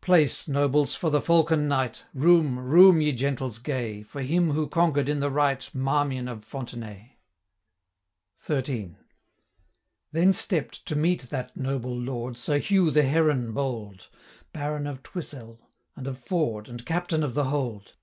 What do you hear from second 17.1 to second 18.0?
of the Hold.